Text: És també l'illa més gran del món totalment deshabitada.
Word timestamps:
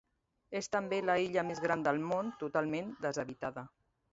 És 0.59 0.69
també 0.75 0.97
l'illa 1.09 1.43
més 1.49 1.61
gran 1.65 1.85
del 1.89 2.01
món 2.13 2.33
totalment 2.45 2.91
deshabitada. 3.05 3.69